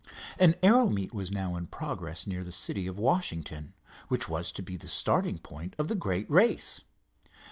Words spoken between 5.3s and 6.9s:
point of the great race.